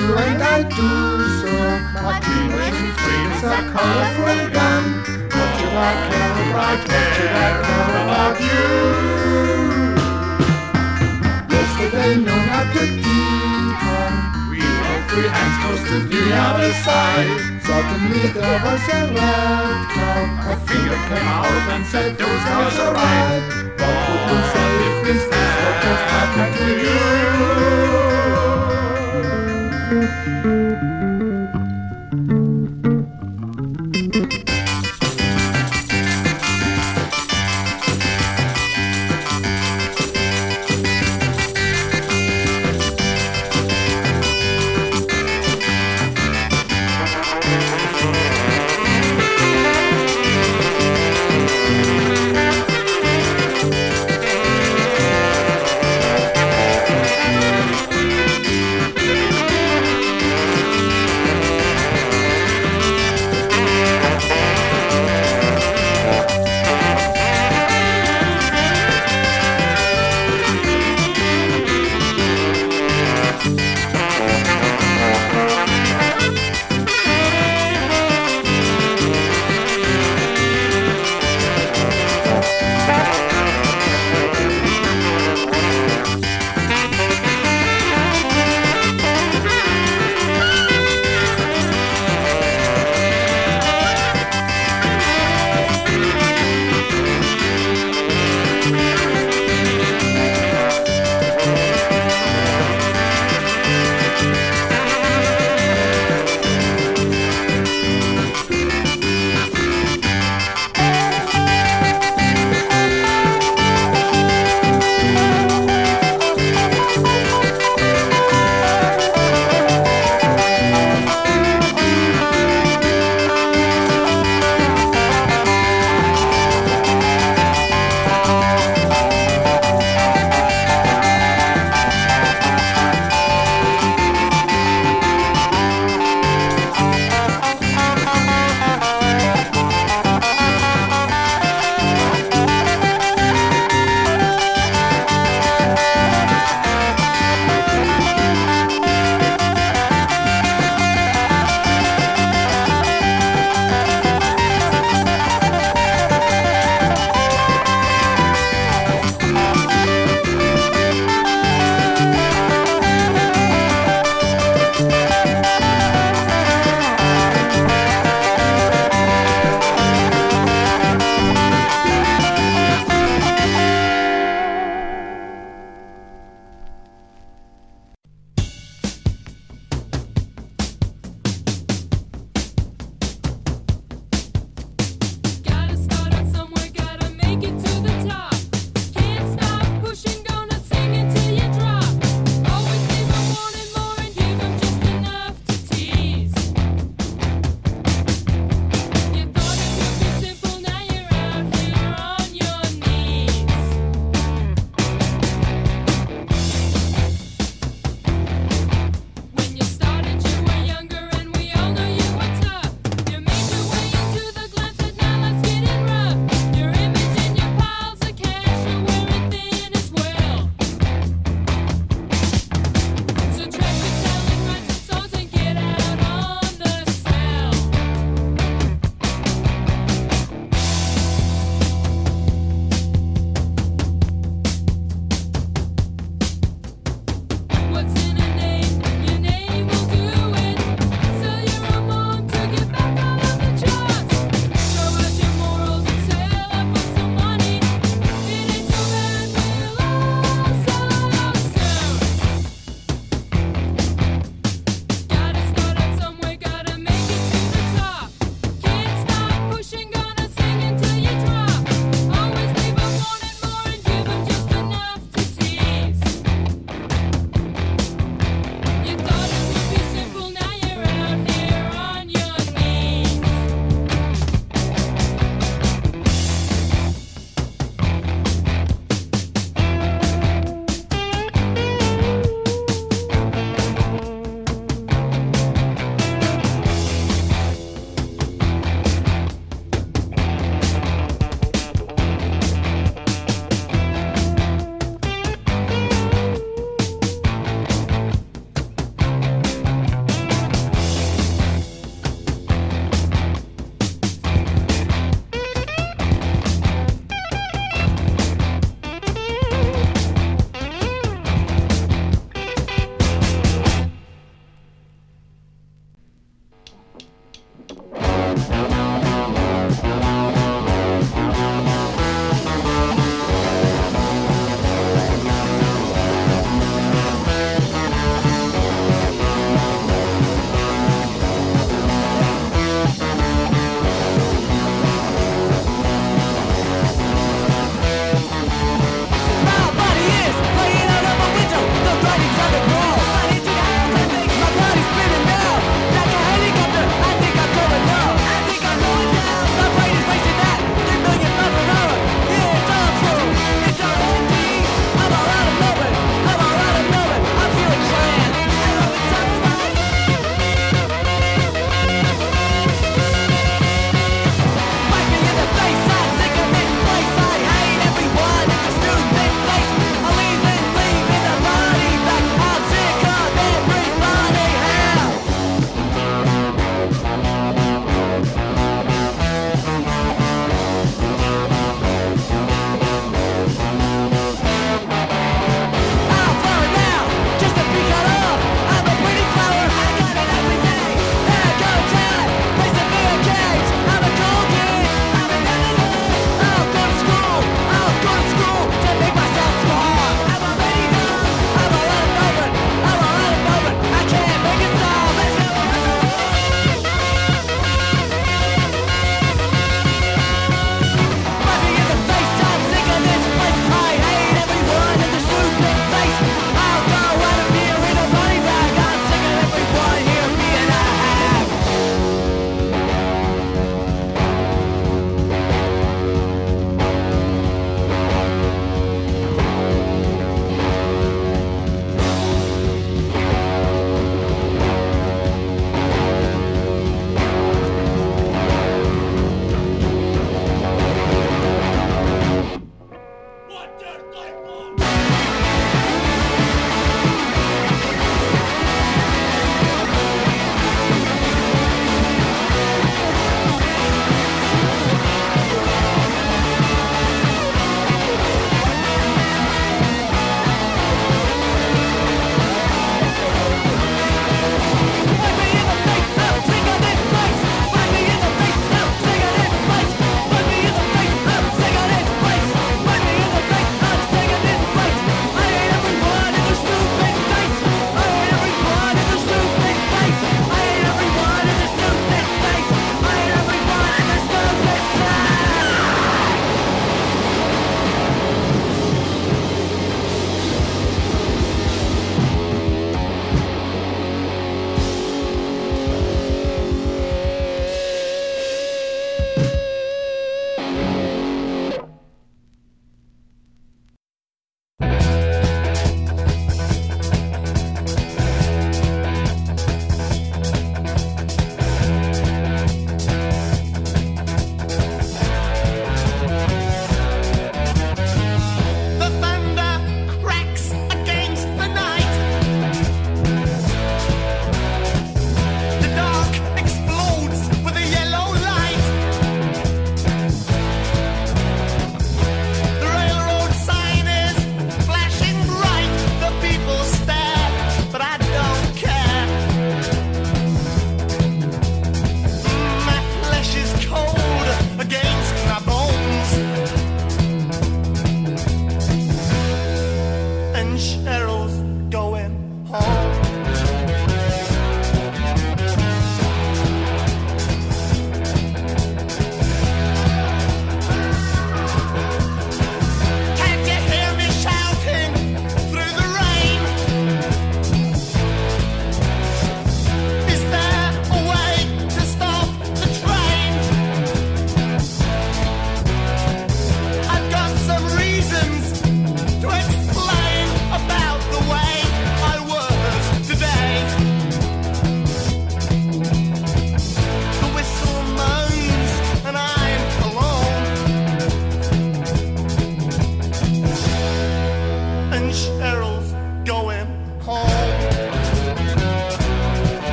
and 0.00 0.42
I 0.42 0.62
do 0.62 0.90
so. 1.40 1.52
My 2.00 2.18
dreams 2.24 2.56
and 2.56 2.92
dreams 2.96 3.40
are 3.44 3.64
colorful 3.72 4.30
again. 4.46 4.84
What 5.28 5.50
do 5.60 5.66
I 5.68 5.92
care? 6.08 6.30
What 6.56 6.78
should 6.88 7.34
I 7.36 7.50
care 7.66 7.96
about 8.02 8.36
you? 8.40 8.64
Yesterday 11.52 12.12
noon 12.16 12.48
at 12.58 12.66
the 12.74 12.84
Deacon, 13.04 14.12
we 14.50 14.60
were 14.60 15.00
three 15.08 15.28
hands 15.28 15.56
close 15.62 15.82
to 15.88 15.96
the 16.08 16.22
other 16.48 16.72
side. 16.84 17.30
Suddenly 17.62 18.24
there 18.34 18.58
was 18.64 18.84
a 18.88 19.00
red 19.14 19.76
cloud. 19.92 20.28
A 20.48 20.56
finger 20.66 21.00
came 21.08 21.28
out 21.28 21.64
and 21.74 21.84
said, 21.86 22.10
"Those 22.18 22.42
girls 22.48 22.76
are 22.84 22.94
right." 22.94 23.42
What 23.78 23.96
would 24.08 24.22
you 24.30 24.40
say 24.52 24.70
if 24.88 24.96
this 25.06 25.22
is 25.22 25.52
what 25.60 25.76
has 25.84 26.02
happened 26.10 26.54
to 26.56 26.66
you? 26.84 28.09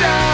down. 0.00 0.31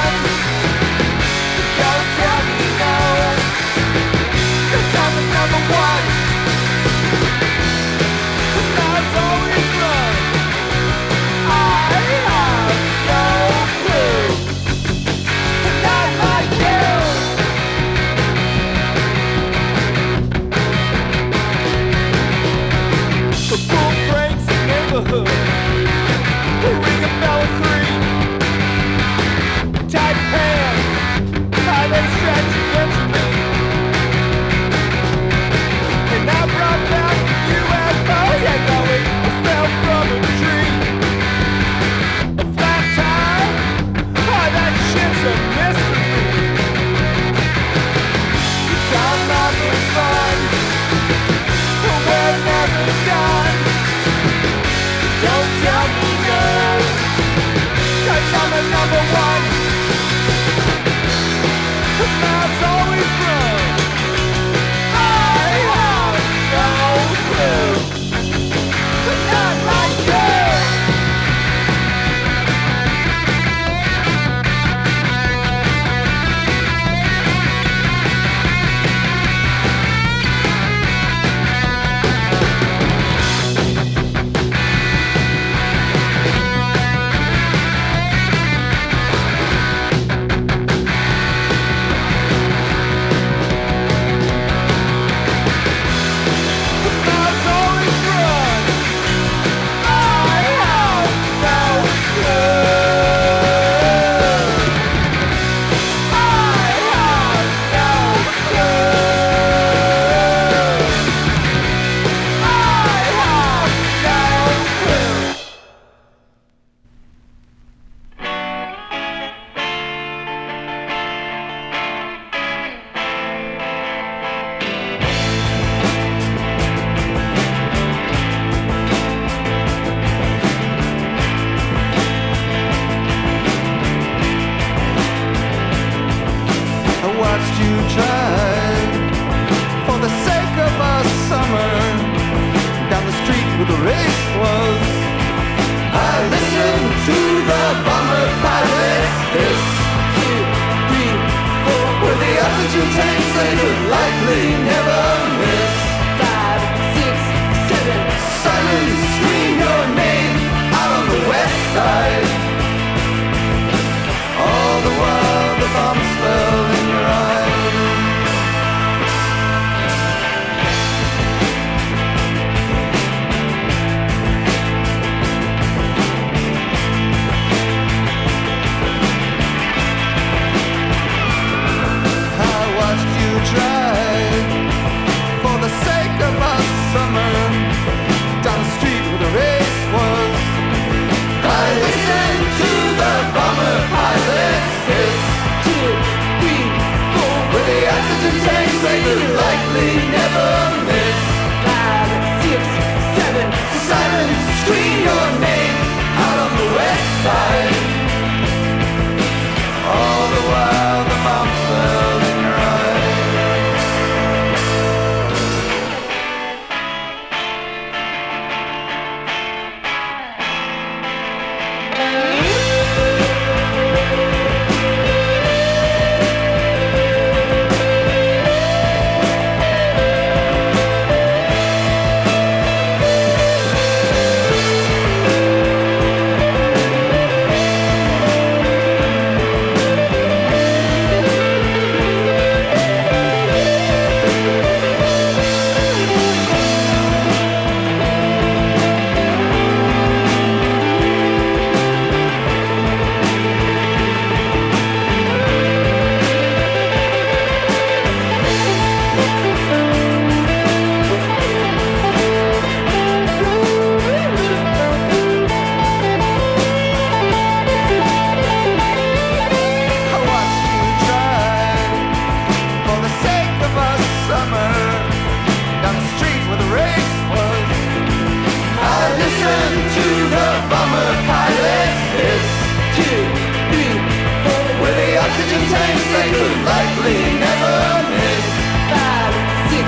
likely 286.70 287.20
never 287.44 287.76
miss. 288.12 288.46
Five, 288.92 289.34
six, 289.70 289.86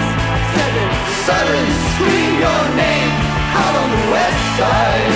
seven, 0.56 0.88
sirens 1.24 1.76
scream 1.94 2.32
your 2.44 2.64
name 2.76 3.12
out 3.60 3.74
on 3.82 3.88
the 3.94 4.02
west 4.12 4.42
side. 4.58 5.09